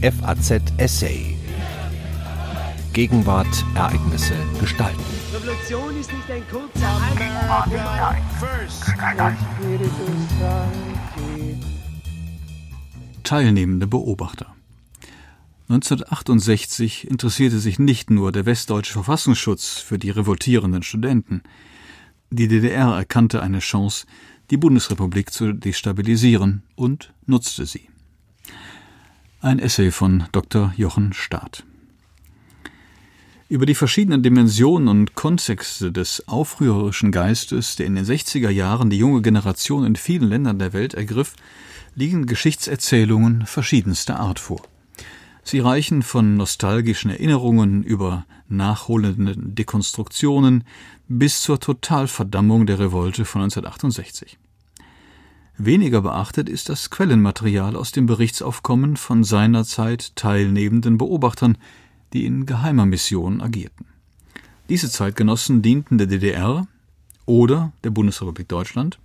[0.00, 1.36] FAZ Essay.
[2.92, 5.02] Gegenwart, Ereignisse, Gestalten.
[5.34, 7.00] Revolution ist nicht ein kurzer
[13.24, 14.54] Teilnehmende Beobachter
[15.68, 21.42] 1968 interessierte sich nicht nur der westdeutsche Verfassungsschutz für die revoltierenden Studenten.
[22.30, 24.06] Die DDR erkannte eine Chance,
[24.52, 27.88] die Bundesrepublik zu destabilisieren und nutzte sie.
[29.40, 30.72] Ein Essay von Dr.
[30.76, 31.62] Jochen Staat.
[33.48, 38.98] Über die verschiedenen Dimensionen und Kontexte des aufrührerischen Geistes, der in den 60er Jahren die
[38.98, 41.34] junge Generation in vielen Ländern der Welt ergriff,
[41.94, 44.62] liegen Geschichtserzählungen verschiedenster Art vor.
[45.44, 50.64] Sie reichen von nostalgischen Erinnerungen über nachholenden Dekonstruktionen
[51.06, 54.36] bis zur Totalverdammung der Revolte von 1968.
[55.60, 61.58] Weniger beachtet ist das Quellenmaterial aus dem Berichtsaufkommen von seinerzeit teilnehmenden Beobachtern,
[62.12, 63.86] die in geheimer Mission agierten.
[64.68, 66.68] Diese Zeitgenossen dienten der DDR
[67.26, 69.00] oder der Bundesrepublik Deutschland,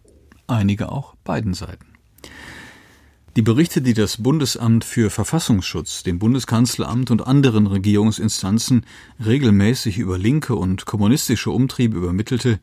[0.45, 1.87] einige auch beiden Seiten.
[3.35, 8.85] Die Berichte, die das Bundesamt für Verfassungsschutz, dem Bundeskanzleramt und anderen Regierungsinstanzen
[9.25, 12.59] regelmäßig über linke und kommunistische Umtriebe übermittelte,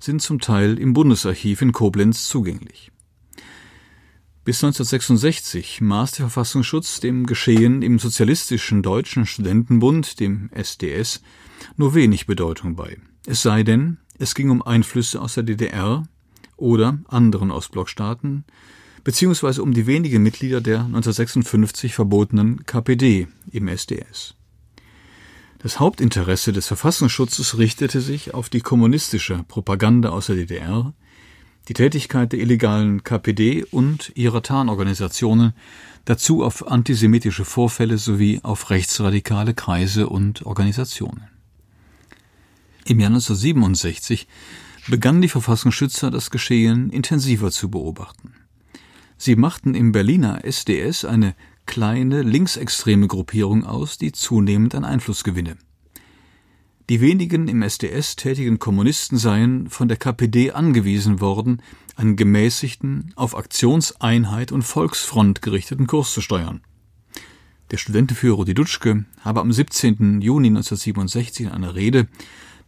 [0.00, 2.90] sind zum Teil im Bundesarchiv in Koblenz zugänglich.
[4.48, 11.20] Bis 1966 maß der Verfassungsschutz dem Geschehen im Sozialistischen Deutschen Studentenbund, dem SDS,
[11.76, 12.96] nur wenig Bedeutung bei.
[13.26, 16.04] Es sei denn, es ging um Einflüsse aus der DDR
[16.56, 18.44] oder anderen Ostblockstaaten,
[19.04, 24.34] beziehungsweise um die wenigen Mitglieder der 1956 verbotenen KPD im SDS.
[25.58, 30.94] Das Hauptinteresse des Verfassungsschutzes richtete sich auf die kommunistische Propaganda aus der DDR,
[31.66, 35.52] die Tätigkeit der illegalen KPD und ihrer Tarnorganisationen,
[36.04, 41.24] dazu auf antisemitische Vorfälle sowie auf rechtsradikale Kreise und Organisationen.
[42.86, 44.26] Im Jahr 1967
[44.88, 48.32] begannen die Verfassungsschützer das Geschehen intensiver zu beobachten.
[49.18, 51.34] Sie machten im Berliner SDS eine
[51.66, 55.58] kleine linksextreme Gruppierung aus, die zunehmend an Einfluss gewinne.
[56.88, 61.60] Die wenigen im SDS tätigen Kommunisten seien von der KPD angewiesen worden,
[61.96, 66.62] einen gemäßigten, auf Aktionseinheit und Volksfront gerichteten Kurs zu steuern.
[67.70, 70.22] Der Studentenführer Rudi Dutschke habe am 17.
[70.22, 72.08] Juni 1967 in einer Rede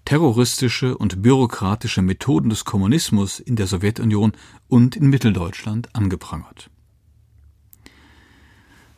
[0.04, 4.32] terroristische und bürokratische Methoden des Kommunismus in der Sowjetunion
[4.68, 6.68] und in Mitteldeutschland angeprangert.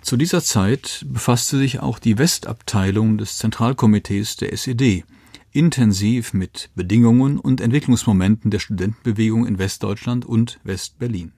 [0.02, 5.04] Zu dieser Zeit befasste sich auch die Westabteilung des Zentralkomitees der SED
[5.52, 11.32] intensiv mit Bedingungen und Entwicklungsmomenten der Studentenbewegung in Westdeutschland und Westberlin.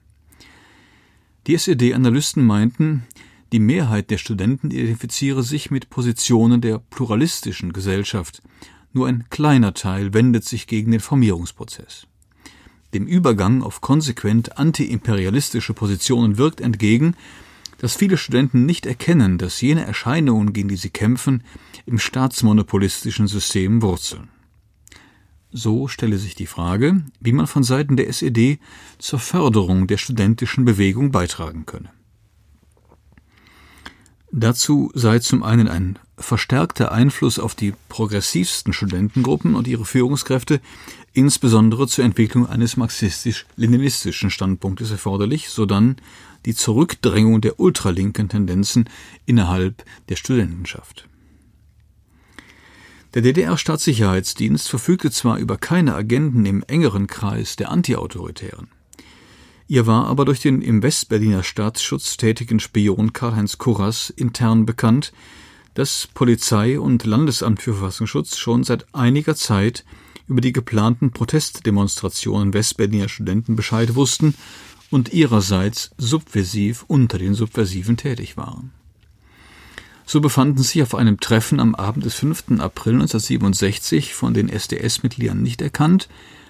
[1.47, 3.03] Die SED-Analysten meinten,
[3.51, 8.41] die Mehrheit der Studenten identifiziere sich mit Positionen der pluralistischen Gesellschaft,
[8.93, 12.07] nur ein kleiner Teil wendet sich gegen den Formierungsprozess.
[12.93, 17.15] Dem Übergang auf konsequent antiimperialistische Positionen wirkt entgegen,
[17.77, 21.43] dass viele Studenten nicht erkennen, dass jene Erscheinungen, gegen die sie kämpfen,
[21.85, 24.29] im staatsmonopolistischen System wurzeln.
[25.51, 28.59] So stelle sich die Frage, wie man von Seiten der SED
[28.97, 31.91] zur Förderung der studentischen Bewegung beitragen könne.
[34.37, 40.59] Dazu sei zum einen ein verstärkter Einfluss auf die progressivsten Studentengruppen und ihre Führungskräfte,
[41.13, 45.95] insbesondere zur Entwicklung eines marxistisch-leninistischen Standpunktes erforderlich, sodann
[46.45, 48.89] die Zurückdrängung der ultralinken Tendenzen
[49.25, 51.07] innerhalb der Studentenschaft.
[53.13, 58.67] Der DDR-Staatssicherheitsdienst verfügte zwar über keine Agenten im engeren Kreis der Antiautoritären.
[59.67, 65.11] Ihr war aber durch den im Westberliner Staatsschutz tätigen Spion Karl-Heinz Kurras intern bekannt,
[65.73, 69.83] dass Polizei und Landesamt für Verfassungsschutz schon seit einiger Zeit
[70.27, 74.35] über die geplanten Protestdemonstrationen Westberliner Studenten Bescheid wussten
[74.91, 78.71] und ihrerseits subversiv unter den Subversiven tätig waren.
[80.05, 82.59] So befanden sich auf einem Treffen am Abend des 5.
[82.59, 86.07] April 1967 von den SDS-Mitgliedern nicht erkannt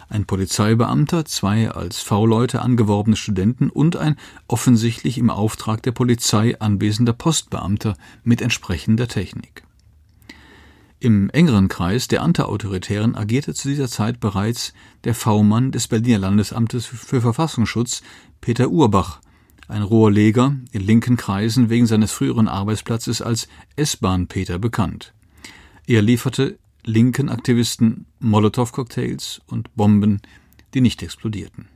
[0.10, 4.16] ein Polizeibeamter, zwei als V-Leute angeworbene Studenten und ein
[4.48, 9.64] offensichtlich im Auftrag der Polizei anwesender Postbeamter mit entsprechender Technik.
[11.00, 14.74] Im engeren Kreis der Antiautoritären agierte zu dieser Zeit bereits
[15.04, 18.02] der V-Mann des Berliner Landesamtes für Verfassungsschutz,
[18.42, 19.20] Peter Urbach,
[19.68, 25.14] ein Rohrleger, in linken Kreisen wegen seines früheren Arbeitsplatzes als S-Bahn-Peter bekannt.
[25.86, 30.22] Er lieferte linken Aktivisten Molotow-Cocktails und Bomben,
[30.74, 31.68] die nicht explodierten.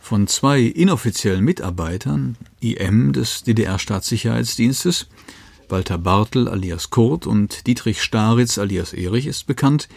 [0.00, 5.08] Von zwei inoffiziellen Mitarbeitern, IM des DDR-Staatssicherheitsdienstes,
[5.68, 9.88] Walter Bartel alias Kurt und Dietrich Staritz alias Erich ist bekannt,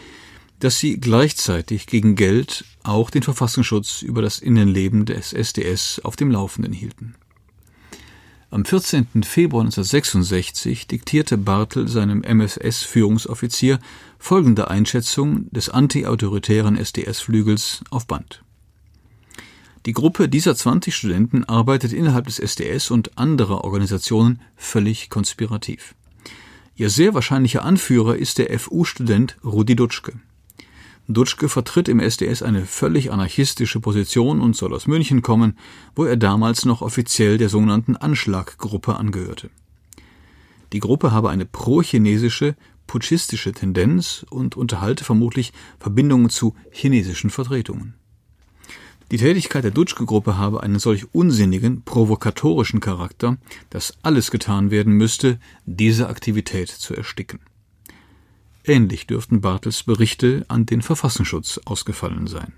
[0.60, 6.30] dass sie gleichzeitig gegen Geld auch den Verfassungsschutz über das Innenleben des SDS auf dem
[6.30, 7.14] Laufenden hielten.
[8.48, 9.24] Am 14.
[9.24, 13.80] Februar 1966 diktierte Bartel seinem MSS-Führungsoffizier
[14.20, 18.44] folgende Einschätzung des antiautoritären SDS-Flügels auf Band.
[19.84, 25.96] Die Gruppe dieser 20 Studenten arbeitet innerhalb des SDS und anderer Organisationen völlig konspirativ.
[26.76, 30.12] Ihr sehr wahrscheinlicher Anführer ist der FU-Student Rudi Dutschke.
[31.08, 35.56] Dutschke vertritt im SDS eine völlig anarchistische Position und soll aus München kommen,
[35.94, 39.50] wo er damals noch offiziell der sogenannten Anschlaggruppe angehörte.
[40.72, 42.56] Die Gruppe habe eine pro-chinesische,
[42.88, 47.94] putschistische Tendenz und unterhalte vermutlich Verbindungen zu chinesischen Vertretungen.
[49.12, 53.36] Die Tätigkeit der Dutschke-Gruppe habe einen solch unsinnigen, provokatorischen Charakter,
[53.70, 57.38] dass alles getan werden müsste, diese Aktivität zu ersticken.
[58.68, 62.52] Ähnlich dürften Bartels Berichte an den Verfassungsschutz ausgefallen sein.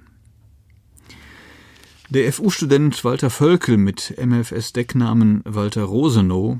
[2.08, 6.56] Der FU-Student Walter Völkel mit MFS-Decknamen Walter Rosenow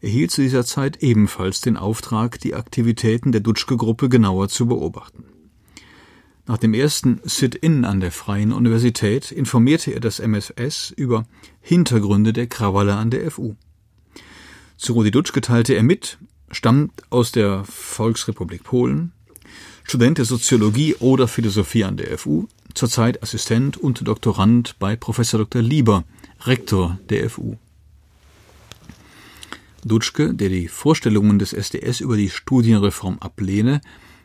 [0.00, 5.24] erhielt zu dieser Zeit ebenfalls den Auftrag, die Aktivitäten der Dutschke-Gruppe genauer zu beobachten.
[6.46, 11.26] Nach dem ersten Sit-in an der Freien Universität informierte er das MFS über
[11.60, 13.54] Hintergründe der Krawalle an der FU.
[14.76, 16.18] Zu Rudi Dutschke teilte er mit,
[16.52, 19.12] stammt aus der Volksrepublik Polen,
[19.84, 25.60] Student der Soziologie oder Philosophie an der FU, zurzeit Assistent und Doktorand bei Professor Dr.
[25.60, 26.04] Lieber,
[26.42, 27.56] Rektor der FU.
[29.84, 33.80] Dutschke, der die Vorstellungen des SDS über die Studienreform ablehne,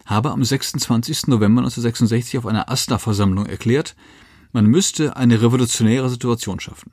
[0.05, 1.27] habe am 26.
[1.27, 3.95] November 1966 auf einer AStA-Versammlung erklärt,
[4.53, 6.91] man müsste eine revolutionäre Situation schaffen.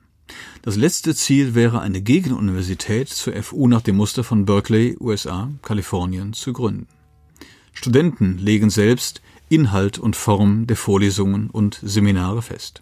[0.61, 6.33] Das letzte Ziel wäre, eine Gegenuniversität zur FU nach dem Muster von Berkeley, USA, Kalifornien,
[6.33, 6.87] zu gründen.
[7.73, 12.81] Studenten legen selbst Inhalt und Form der Vorlesungen und Seminare fest.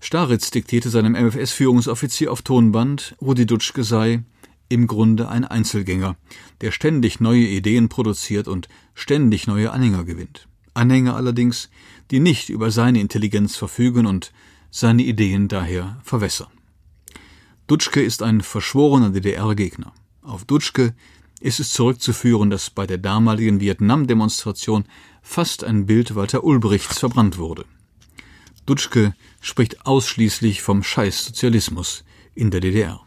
[0.00, 4.24] Staritz diktierte seinem MFS-Führungsoffizier auf Tonband, Rudi Dutschke sei
[4.68, 6.16] im Grunde ein Einzelgänger,
[6.60, 10.48] der ständig neue Ideen produziert und ständig neue Anhänger gewinnt.
[10.74, 11.70] Anhänger allerdings,
[12.10, 14.32] die nicht über seine Intelligenz verfügen und
[14.72, 16.48] seine Ideen daher verwässern.
[17.68, 19.92] Dutschke ist ein verschworener DDR-Gegner.
[20.22, 20.94] Auf Dutschke
[21.40, 24.84] ist es zurückzuführen, dass bei der damaligen Vietnam-Demonstration
[25.22, 27.66] fast ein Bild Walter Ulbrichts verbrannt wurde.
[28.64, 32.04] Dutschke spricht ausschließlich vom Scheißsozialismus
[32.34, 33.00] in der DDR.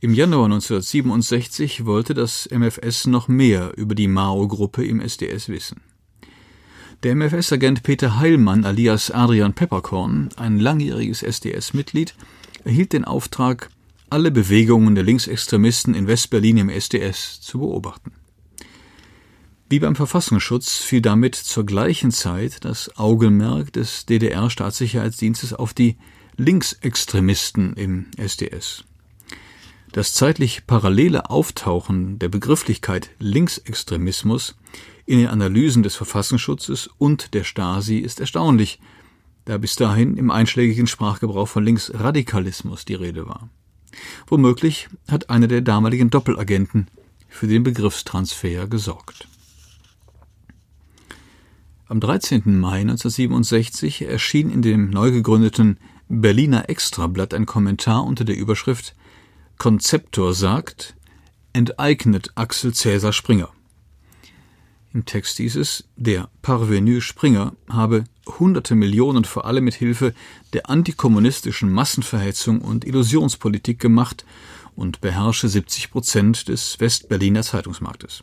[0.00, 5.80] Im Januar 1967 wollte das MFS noch mehr über die Mao-Gruppe im SDS wissen.
[7.04, 12.14] Der MFS-Agent Peter Heilmann alias Adrian Pepperkorn, ein langjähriges SDS-Mitglied,
[12.64, 13.68] erhielt den Auftrag,
[14.08, 18.12] alle Bewegungen der Linksextremisten in Westberlin im SDS zu beobachten.
[19.68, 25.98] Wie beim Verfassungsschutz fiel damit zur gleichen Zeit das Augenmerk des DDR-Staatssicherheitsdienstes auf die
[26.38, 28.82] Linksextremisten im SDS.
[29.92, 34.56] Das zeitlich parallele Auftauchen der Begrifflichkeit Linksextremismus
[35.06, 38.80] in den Analysen des Verfassungsschutzes und der Stasi ist erstaunlich,
[39.44, 43.50] da bis dahin im einschlägigen Sprachgebrauch von Linksradikalismus die Rede war.
[44.26, 46.88] Womöglich hat einer der damaligen Doppelagenten
[47.28, 49.28] für den Begriffstransfer gesorgt.
[51.86, 52.58] Am 13.
[52.58, 58.94] Mai 1967 erschien in dem neu gegründeten Berliner Extrablatt ein Kommentar unter der Überschrift
[59.58, 60.96] Konzeptor sagt,
[61.52, 63.53] enteignet Axel Cäsar Springer.
[64.94, 68.04] Im Text hieß es, der Parvenu Springer habe
[68.38, 70.14] hunderte Millionen vor allem mit Hilfe
[70.52, 74.24] der antikommunistischen Massenverhetzung und Illusionspolitik gemacht
[74.76, 78.22] und beherrsche 70 Prozent des Westberliner Zeitungsmarktes.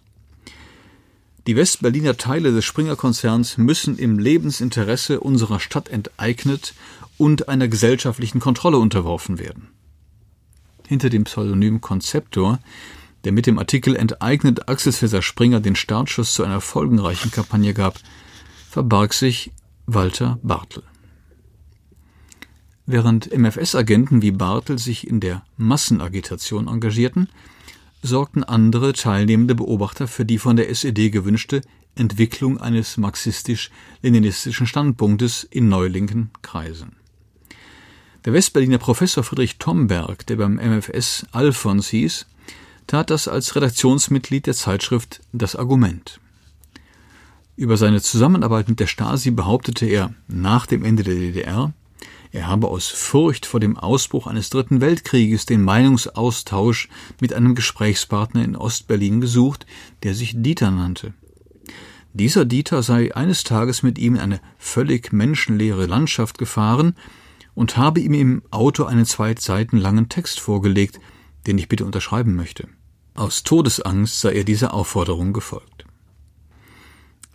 [1.45, 6.73] Die Westberliner Teile des Springer-Konzerns müssen im Lebensinteresse unserer Stadt enteignet
[7.17, 9.67] und einer gesellschaftlichen Kontrolle unterworfen werden
[10.91, 12.59] hinter dem Pseudonym Konzeptor,
[13.23, 17.99] der mit dem Artikel Enteignet Axel Cäsar Springer den Startschuss zu einer folgenreichen Kampagne gab,
[18.69, 19.51] verbarg sich
[19.85, 20.83] Walter Bartel.
[22.85, 27.29] Während MFS-Agenten wie Bartel sich in der Massenagitation engagierten,
[28.01, 31.61] sorgten andere teilnehmende Beobachter für die von der SED gewünschte
[31.95, 36.95] Entwicklung eines marxistisch-leninistischen Standpunktes in neulinken Kreisen.
[38.25, 42.27] Der Westberliner Professor Friedrich Tomberg, der beim MFS Alfons hieß,
[42.87, 46.19] tat das als Redaktionsmitglied der Zeitschrift Das Argument.
[47.55, 51.73] Über seine Zusammenarbeit mit der Stasi behauptete er nach dem Ende der DDR,
[52.33, 56.87] er habe aus Furcht vor dem Ausbruch eines Dritten Weltkrieges den Meinungsaustausch
[57.19, 59.65] mit einem Gesprächspartner in Ostberlin gesucht,
[60.03, 61.13] der sich Dieter nannte.
[62.13, 66.95] Dieser Dieter sei eines Tages mit ihm in eine völlig menschenleere Landschaft gefahren
[67.53, 70.99] und habe ihm im Auto einen zwei Seiten langen Text vorgelegt,
[71.47, 72.67] den ich bitte unterschreiben möchte.
[73.13, 75.85] Aus Todesangst sei er dieser Aufforderung gefolgt.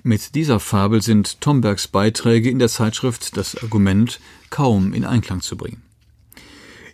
[0.02, 4.20] Mit dieser Fabel sind Tombergs Beiträge in der Zeitschrift Das Argument
[4.50, 5.82] kaum in Einklang zu bringen.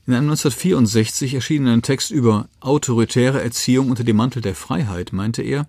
[0.06, 5.68] In einem 1964 erschienenen Text über autoritäre Erziehung unter dem Mantel der Freiheit meinte er,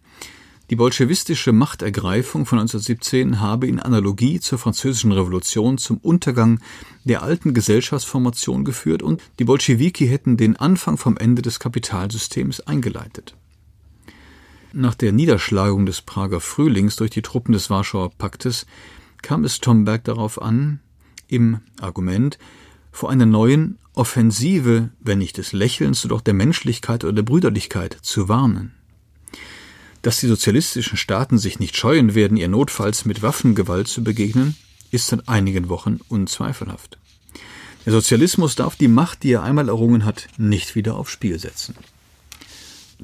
[0.74, 6.62] die bolschewistische Machtergreifung von 1917 habe in Analogie zur französischen Revolution zum Untergang
[7.04, 13.36] der alten Gesellschaftsformation geführt und die Bolschewiki hätten den Anfang vom Ende des Kapitalsystems eingeleitet.
[14.72, 18.66] Nach der Niederschlagung des Prager Frühlings durch die Truppen des Warschauer Paktes
[19.22, 20.80] kam es Tomberg darauf an,
[21.28, 22.40] im Argument
[22.92, 27.96] vor einer neuen Offensive, wenn nicht des Lächelns, so doch der Menschlichkeit oder der Brüderlichkeit
[28.02, 28.74] zu warnen.
[30.04, 34.56] Dass die sozialistischen Staaten sich nicht scheuen werden, ihr notfalls mit Waffengewalt zu begegnen,
[34.92, 36.98] ist seit einigen Wochen unzweifelhaft.
[37.86, 41.76] Der Sozialismus darf die Macht, die er einmal errungen hat, nicht wieder aufs Spiel setzen.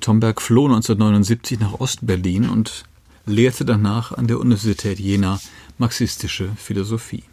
[0.02, 2.84] Tomberg floh 1979 nach Ostberlin und
[3.26, 5.40] lehrte danach an der Universität Jena
[5.78, 7.24] marxistische Philosophie.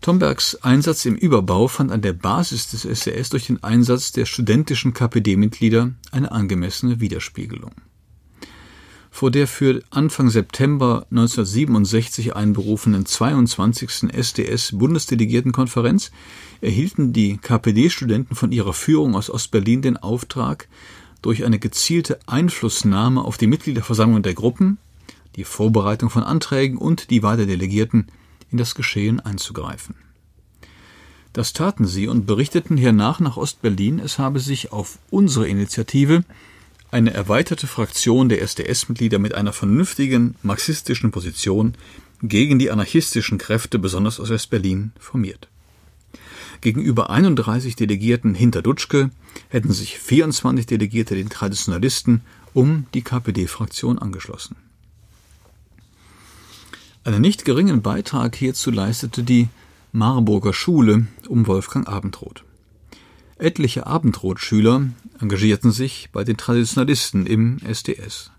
[0.00, 4.94] Tombergs Einsatz im Überbau fand an der Basis des SES durch den Einsatz der studentischen
[4.94, 7.72] KPD-Mitglieder eine angemessene Widerspiegelung.
[9.10, 14.12] Vor der für Anfang September 1967 einberufenen 22.
[14.12, 16.12] SDS-Bundesdelegiertenkonferenz
[16.60, 20.68] erhielten die KPD-Studenten von ihrer Führung aus Ostberlin den Auftrag,
[21.22, 24.78] durch eine gezielte Einflussnahme auf die Mitgliederversammlung der Gruppen,
[25.36, 28.06] die Vorbereitung von Anträgen und die Wahl der Delegierten
[28.50, 29.96] in das Geschehen einzugreifen.
[31.32, 36.24] Das taten sie und berichteten hernach nach Ostberlin, es habe sich auf unsere Initiative
[36.90, 41.74] eine erweiterte Fraktion der SDS-Mitglieder mit einer vernünftigen marxistischen Position
[42.22, 45.48] gegen die anarchistischen Kräfte, besonders aus West-Berlin, formiert.
[46.60, 49.10] Gegenüber 31 Delegierten hinter Dutschke
[49.48, 52.20] hätten sich 24 Delegierte den Traditionalisten
[52.52, 54.56] um die KPD-Fraktion angeschlossen.
[57.04, 59.48] Einen nicht geringen Beitrag hierzu leistete die
[59.92, 62.44] Marburger Schule um Wolfgang Abendroth.
[63.40, 68.30] Etliche Abendroth-Schüler engagierten sich bei den Traditionalisten im SDS.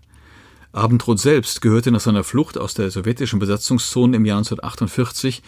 [0.72, 5.42] Abendroth selbst gehörte nach seiner Flucht aus der sowjetischen Besatzungszone im Jahr 1948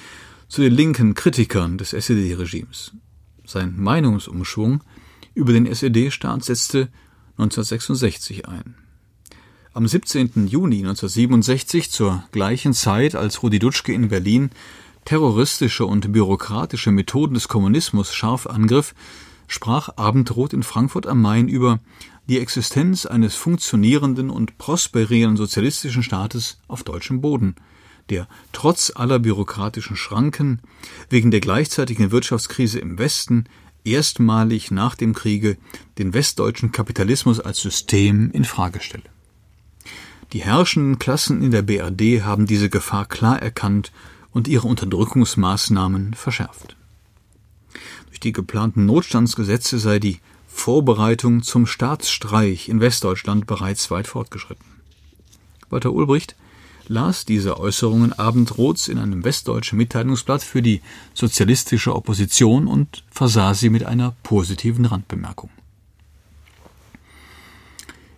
[0.49, 2.92] zu den linken Kritikern des SED-Regimes.
[3.46, 4.82] Sein Meinungsumschwung
[5.34, 6.88] über den SED-Staat setzte
[7.38, 8.75] 1966 ein.
[9.73, 10.46] Am 17.
[10.46, 14.50] Juni 1967, zur gleichen Zeit, als Rudi Dutschke in Berlin
[15.04, 18.94] terroristische und bürokratische Methoden des Kommunismus scharf angriff,
[19.47, 21.81] sprach Abendroth in Frankfurt am Main über
[22.29, 27.55] die Existenz eines funktionierenden und prosperierenden sozialistischen Staates auf deutschem Boden,
[28.11, 30.61] der trotz aller bürokratischen Schranken
[31.11, 33.45] wegen der gleichzeitigen Wirtschaftskrise im Westen
[33.85, 35.59] erstmalig nach dem Kriege
[35.99, 39.05] den westdeutschen Kapitalismus als System in Frage stelle.
[40.33, 43.93] Die herrschenden Klassen in der BRD haben diese Gefahr klar erkannt
[44.33, 46.77] und ihre Unterdrückungsmaßnahmen verschärft
[48.25, 54.64] die geplanten Notstandsgesetze sei die Vorbereitung zum Staatsstreich in Westdeutschland bereits weit fortgeschritten.
[55.69, 56.37] Walter Ulbricht
[56.87, 60.81] las diese Äußerungen abendrots in einem westdeutschen Mitteilungsblatt für die
[61.14, 65.50] sozialistische Opposition und versah sie mit einer positiven Randbemerkung.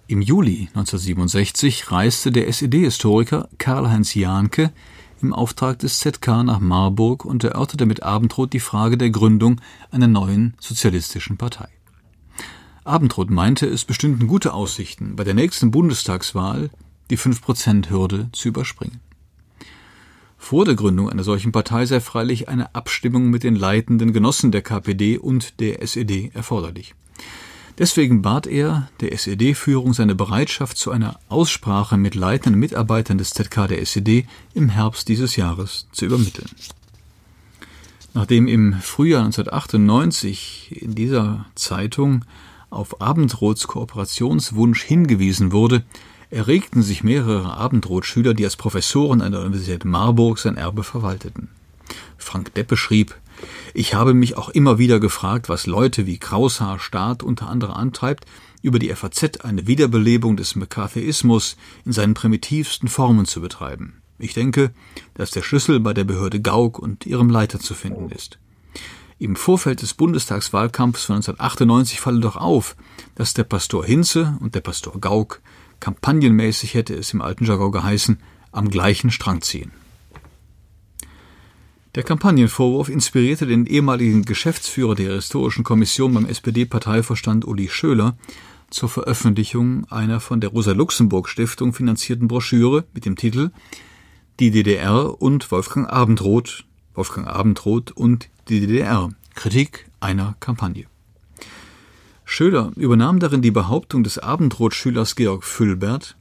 [0.09, 4.73] Im Juli 1967 reiste der SED-Historiker Karl-Heinz Jahnke
[5.27, 10.07] im Auftrag des ZK nach Marburg und erörterte mit Abendroth die Frage der Gründung einer
[10.07, 11.69] neuen sozialistischen Partei.
[12.85, 16.71] Abendroth meinte, es bestünden gute Aussichten, bei der nächsten Bundestagswahl
[17.11, 19.01] die 5%-Hürde zu überspringen.
[20.39, 24.63] Vor der Gründung einer solchen Partei sei freilich eine Abstimmung mit den leitenden Genossen der
[24.63, 26.95] KPD und der SED erforderlich.
[27.79, 33.69] Deswegen bat er der SED-Führung seine Bereitschaft zu einer Aussprache mit leitenden Mitarbeitern des ZK
[33.69, 36.49] der SED im Herbst dieses Jahres zu übermitteln.
[38.15, 42.25] Nachdem im Frühjahr 1998 in dieser Zeitung
[42.71, 45.85] auf Abendroths Kooperationswunsch hingewiesen wurde,
[46.31, 51.49] erregten sich mehrere Abendroth-Schüler, die als Professoren an der Universität Marburg sein Erbe verwalteten.
[52.17, 53.15] Frank Deppe schrieb,
[53.75, 58.27] ich habe mich auch immer wieder gefragt, was Leute wie Kraushaar Staat unter anderem antreibt,
[58.63, 64.03] über die FAZ eine Wiederbelebung des McCarthyismus in seinen primitivsten Formen zu betreiben.
[64.19, 64.73] Ich denke,
[65.15, 68.39] dass der Schlüssel bei der Behörde Gauck und ihrem Leiter zu finden ist.
[69.19, 72.77] Im Vorfeld des Bundestagswahlkampfs von 1998 falle doch auf,
[73.15, 75.41] dass der Pastor Hinze und der Pastor Gauck
[75.81, 78.19] kampagnenmäßig hätte es im alten Jargon geheißen,
[78.53, 79.71] am gleichen Strang ziehen.
[81.97, 88.19] Der Kampagnenvorwurf inspirierte den ehemaligen Geschäftsführer der Historischen Kommission beim SPD-Parteivorstand Uli Schöler
[88.69, 93.51] zur Veröffentlichung einer von der Rosa-Luxemburg-Stiftung finanzierten Broschüre mit dem Titel
[94.39, 99.09] Die DDR und Wolfgang Abendroth, Wolfgang Abendroth und die DDR.
[99.35, 100.85] Kritik einer Kampagne.
[102.27, 106.15] Schöler übernahm darin die Behauptung des Abendroth-Schülers Georg Fülbert,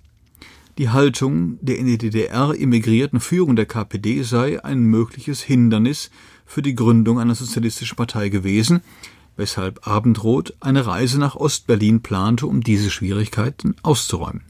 [0.78, 6.10] die Haltung der in die DDR emigrierten Führung der KPD sei ein mögliches Hindernis
[6.46, 8.82] für die Gründung einer sozialistischen Partei gewesen,
[9.38, 14.44] weshalb Abendroth eine Reise nach Ostberlin plante, um diese Schwierigkeiten auszuräumen.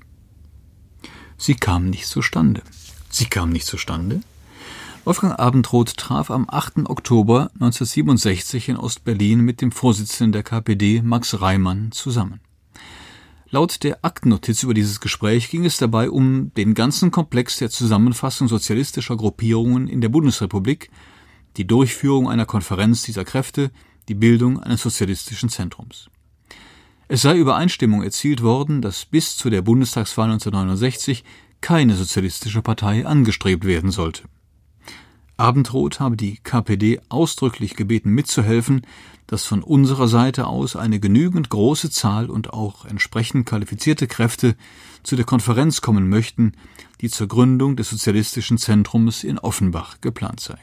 [1.38, 2.62] Sie kam nicht zustande.
[3.10, 4.22] Sie kam nicht zustande?
[5.04, 6.90] Wolfgang Abendroth traf am 8.
[6.90, 12.40] Oktober 1967 in Ostberlin mit dem Vorsitzenden der KPD Max Reimann zusammen.
[13.50, 18.48] Laut der Aktennotiz über dieses Gespräch ging es dabei um den ganzen Komplex der Zusammenfassung
[18.48, 20.90] sozialistischer Gruppierungen in der Bundesrepublik,
[21.58, 23.72] die Durchführung einer Konferenz dieser Kräfte,
[24.10, 26.10] die Bildung eines sozialistischen Zentrums.
[27.08, 31.24] Es sei Übereinstimmung erzielt worden, dass bis zu der Bundestagswahl 1969
[31.62, 34.24] keine sozialistische Partei angestrebt werden sollte.
[35.38, 38.86] Abendroth habe die KPD ausdrücklich gebeten mitzuhelfen,
[39.28, 44.56] dass von unserer Seite aus eine genügend große Zahl und auch entsprechend qualifizierte Kräfte
[45.04, 46.54] zu der Konferenz kommen möchten,
[47.02, 50.58] die zur Gründung des sozialistischen Zentrums in Offenbach geplant sei.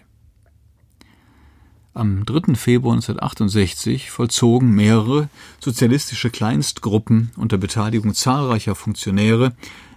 [1.94, 2.54] Am 3.
[2.54, 5.28] Februar 1968 vollzogen mehrere
[5.60, 9.54] sozialistische Kleinstgruppen unter Beteiligung zahlreicher Funktionäre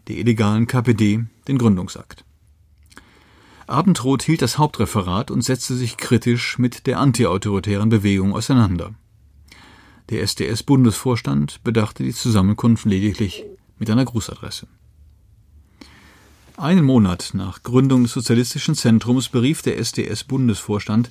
[0.09, 2.24] der illegalen KPD den Gründungsakt.
[3.67, 8.93] Abendroth hielt das Hauptreferat und setzte sich kritisch mit der antiautoritären Bewegung auseinander.
[10.09, 13.43] Der SDS-Bundesvorstand bedachte die Zusammenkunft lediglich
[13.79, 14.67] mit einer Grußadresse.
[16.57, 21.09] Einen Monat nach Gründung des Sozialistischen Zentrums berief der SDS-Bundesvorstand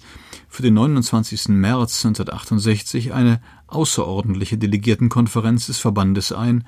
[0.49, 1.49] für den 29.
[1.49, 6.65] März 1968 eine außerordentliche Delegiertenkonferenz des Verbandes ein,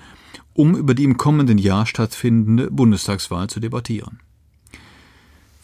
[0.52, 4.20] um über die im kommenden Jahr stattfindende Bundestagswahl zu debattieren.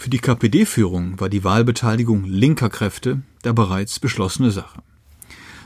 [0.03, 4.83] Für die KPD-Führung war die Wahlbeteiligung linker Kräfte der bereits beschlossene Sache.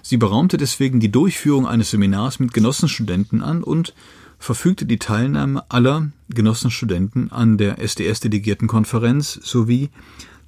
[0.02, 3.94] Sie beraumte deswegen die Durchführung eines Seminars mit Genossenstudenten an und
[4.38, 9.88] verfügte die Teilnahme aller Genossenstudenten an der SDS-Delegiertenkonferenz sowie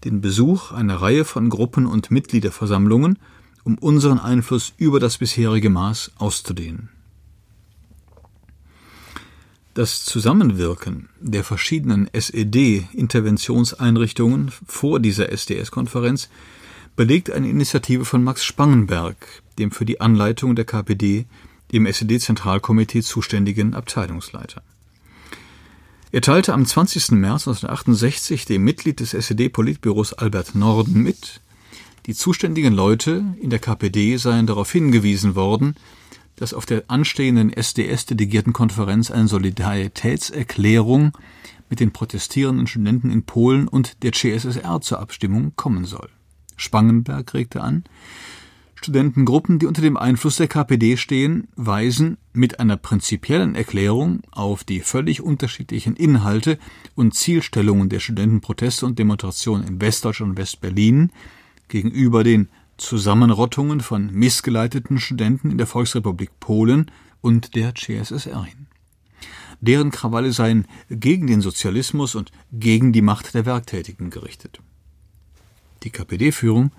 [0.04, 3.18] den Besuch einer Reihe von Gruppen und Mitgliederversammlungen,
[3.64, 6.90] um unseren Einfluss über das bisherige Maß auszudehnen.
[9.78, 16.28] Das Zusammenwirken der verschiedenen SED-Interventionseinrichtungen vor dieser SDS-Konferenz
[16.96, 19.14] belegt eine Initiative von Max Spangenberg,
[19.56, 21.26] dem für die Anleitung der KPD
[21.70, 24.64] im SED-Zentralkomitee zuständigen Abteilungsleiter.
[26.10, 27.12] Er teilte am 20.
[27.12, 31.40] März 1968 dem Mitglied des SED-Politbüros Albert Norden mit,
[32.06, 35.76] die zuständigen Leute in der KPD seien darauf hingewiesen worden,
[36.38, 41.12] dass auf der anstehenden SDS-Delegiertenkonferenz eine Solidaritätserklärung
[41.68, 46.08] mit den protestierenden Studenten in Polen und der CSSR zur Abstimmung kommen soll.
[46.56, 47.84] Spangenberg regte an,
[48.74, 54.80] Studentengruppen, die unter dem Einfluss der KPD stehen, weisen mit einer prinzipiellen Erklärung auf die
[54.80, 56.58] völlig unterschiedlichen Inhalte
[56.94, 61.10] und Zielstellungen der Studentenproteste und Demonstrationen in Westdeutschland und Westberlin
[61.66, 68.66] gegenüber den Zusammenrottungen von missgeleiteten Studenten in der Volksrepublik Polen und der CSSR hin.
[69.60, 74.60] Deren Krawalle seien gegen den Sozialismus und gegen die Macht der Werktätigen gerichtet.
[75.82, 76.72] Die KPD-Führung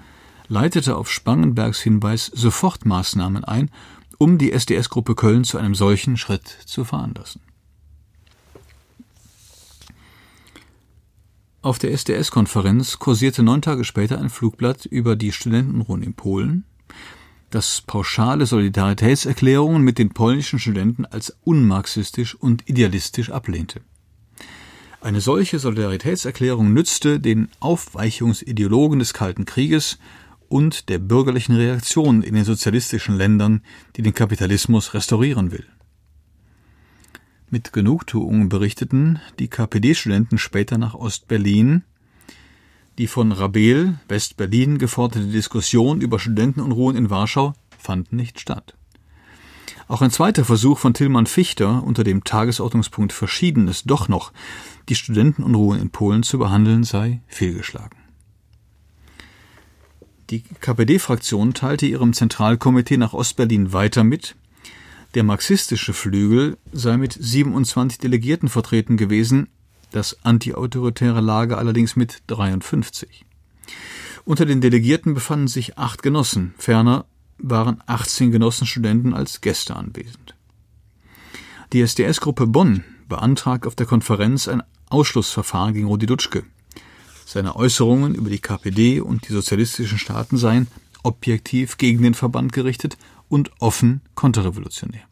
[0.48, 3.70] leitete auf Spangenbergs Hinweis sofort Maßnahmen ein,
[4.18, 7.42] um die SDS-Gruppe Köln zu einem solchen Schritt zu veranlassen.
[11.62, 16.64] Auf der SDS-Konferenz kursierte neun Tage später ein Flugblatt über die Studentenruhen in Polen,
[17.50, 23.82] das pauschale Solidaritätserklärungen mit den polnischen Studenten als unmarxistisch und idealistisch ablehnte.
[25.02, 30.00] Eine solche Solidaritätserklärung nützte den Aufweichungsideologen des Kalten Krieges
[30.48, 33.64] und der bürgerlichen Reaktion in den sozialistischen Ländern,
[33.98, 35.66] die den Kapitalismus restaurieren will.
[37.52, 41.84] Mit Genugtuung berichteten die KPD-Studenten später nach Ostberlin.
[43.00, 48.76] Die von Rabel, West-Berlin, geforderte Diskussion über Studentenunruhen in Warschau fand nicht statt.
[49.88, 54.32] Auch ein zweiter Versuch von Tillmann Fichter unter dem Tagesordnungspunkt Verschiedenes doch noch
[54.88, 57.98] die Studentenunruhen in Polen zu behandeln sei fehlgeschlagen.
[60.30, 64.36] Die KPD-Fraktion teilte ihrem Zentralkomitee nach Ostberlin weiter mit,
[65.16, 69.48] der marxistische Flügel sei mit 27 Delegierten vertreten gewesen,
[69.92, 73.26] das antiautoritäre Lager allerdings mit 53.
[74.26, 77.06] Unter den Delegierten befanden sich acht Genossen, ferner
[77.40, 80.36] waren 18 Genossenstudenten als Gäste anwesend.
[81.74, 86.44] Die SDS-Gruppe Bonn beantragt auf der Konferenz ein Ausschlussverfahren gegen Rudi Dutschke.
[87.26, 90.68] Seine Äußerungen über die KPD und die sozialistischen Staaten seien
[91.04, 92.98] objektiv gegen den Verband gerichtet
[93.30, 95.04] und offen konterrevolutionär.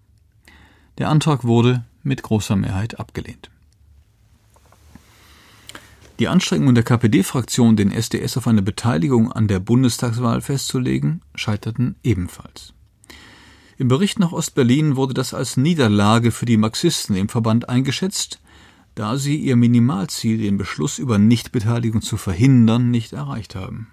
[0.98, 3.50] Der Antrag wurde mit großer Mehrheit abgelehnt.
[6.20, 12.74] Die Anstrengungen der KPD-Fraktion, den SDS auf eine Beteiligung an der Bundestagswahl festzulegen, scheiterten ebenfalls.
[13.78, 18.42] Im Bericht nach Ostberlin wurde das als Niederlage für die Marxisten im Verband eingeschätzt,
[18.96, 23.92] da sie ihr Minimalziel, den Beschluss über Nichtbeteiligung zu verhindern, nicht erreicht haben.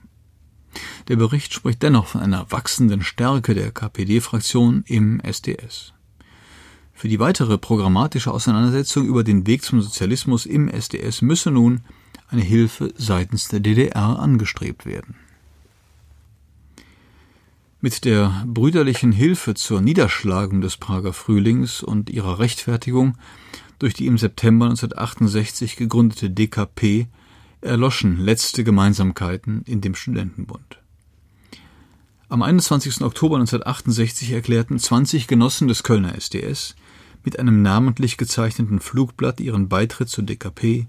[1.08, 5.92] Der Bericht spricht dennoch von einer wachsenden Stärke der KPD-Fraktion im SDS.
[6.92, 11.80] Für die weitere programmatische Auseinandersetzung über den Weg zum Sozialismus im SDS müsse nun
[12.28, 15.16] eine Hilfe seitens der DDR angestrebt werden.
[17.80, 23.18] Mit der brüderlichen Hilfe zur Niederschlagung des Prager Frühlings und ihrer Rechtfertigung
[23.78, 27.08] durch die im September 1968 gegründete DKP
[27.64, 30.78] erloschen letzte Gemeinsamkeiten in dem Studentenbund.
[32.28, 33.02] Am 21.
[33.02, 36.74] Oktober 1968 erklärten 20 Genossen des Kölner SDS
[37.24, 40.86] mit einem namentlich gezeichneten Flugblatt ihren Beitritt zur DKP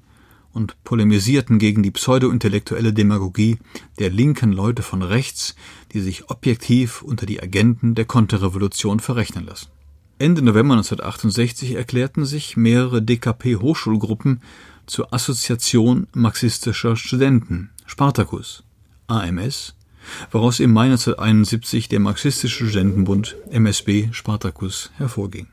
[0.52, 3.58] und polemisierten gegen die pseudo-intellektuelle Demagogie
[4.00, 5.56] der linken Leute von rechts,
[5.94, 9.68] die sich objektiv unter die Agenten der Konterrevolution verrechnen lassen.
[10.18, 14.42] Ende November 1968 erklärten sich mehrere DKP-Hochschulgruppen
[14.86, 18.64] zur Assoziation marxistischer Studenten, Spartacus,
[19.08, 19.76] AMS,
[20.32, 25.48] woraus im Mai 1971 der Marxistische Studentenbund, MSB Spartacus, hervorging.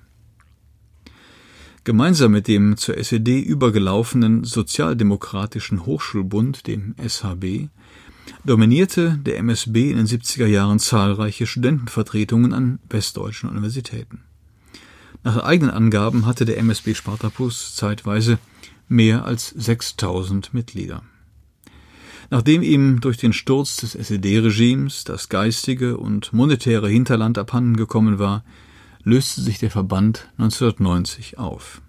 [1.84, 7.68] Gemeinsam mit dem zur SED übergelaufenen Sozialdemokratischen Hochschulbund, dem SHB,
[8.44, 14.20] dominierte der MSB in den 70er Jahren zahlreiche Studentenvertretungen an westdeutschen Universitäten.
[15.24, 18.38] Nach eigenen Angaben hatte der MSB Spartacus zeitweise
[18.92, 21.02] mehr als 6000 Mitglieder.
[22.30, 28.44] Nachdem ihm durch den Sturz des SED-Regimes das geistige und monetäre Hinterland abhanden gekommen war,
[29.04, 31.82] löste sich der Verband 1990 auf.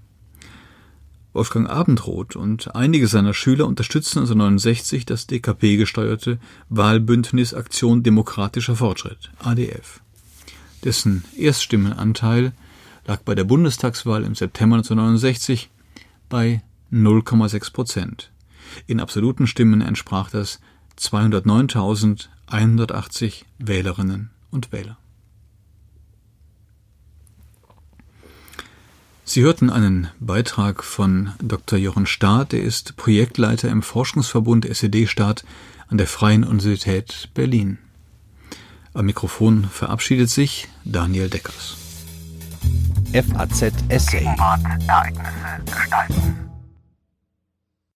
[1.31, 6.37] Wolfgang Abendroth und einige seiner Schüler unterstützten 1969 das DKP-gesteuerte
[6.69, 10.01] Wahlbündnis Aktion Demokratischer Fortschritt, ADF.
[10.83, 12.51] Dessen Erststimmenanteil
[13.07, 15.69] lag bei der Bundestagswahl im September 1969
[16.29, 16.61] bei
[16.93, 18.31] 0,6 Prozent.
[18.87, 20.59] In absoluten Stimmen entsprach das
[20.99, 24.97] 209.180 Wählerinnen und Wähler.
[29.25, 31.79] Sie hörten einen Beitrag von Dr.
[31.79, 35.45] Jochen Staat, der ist Projektleiter im Forschungsverbund SED-Staat
[35.87, 37.77] an der Freien Universität Berlin.
[38.93, 41.77] Am Mikrofon verabschiedet sich Daniel Deckers.
[43.13, 44.25] FAZ Essay.
[44.25, 46.52] Ereignisse gestalten.